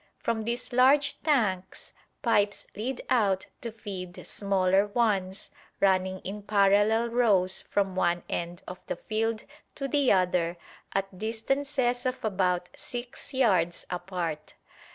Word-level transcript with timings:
From 0.17 0.45
these 0.45 0.73
large 0.73 1.21
tanks 1.21 1.93
pipes 2.23 2.65
lead 2.75 3.03
out 3.07 3.45
to 3.61 3.71
feed 3.71 4.25
smaller 4.25 4.87
ones 4.87 5.51
running 5.79 6.21
in 6.21 6.41
parallel 6.41 7.09
rows 7.11 7.61
from 7.61 7.95
one 7.95 8.23
end 8.27 8.63
of 8.67 8.79
the 8.87 8.95
field 8.95 9.43
to 9.75 9.87
the 9.87 10.11
other 10.11 10.57
at 10.91 11.19
distances 11.19 12.07
of 12.07 12.25
about 12.25 12.69
six 12.75 13.31
yards 13.35 13.85
apart. 13.91 14.55